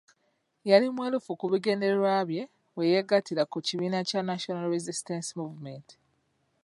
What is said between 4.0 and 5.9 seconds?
kya National Resisitance Movement.